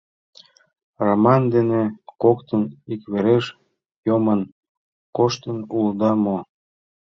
[1.05, 1.81] Раман дене
[2.21, 2.63] коктын
[2.93, 3.45] иквереш
[4.07, 4.41] йомын
[5.17, 6.37] коштын улыда мо?..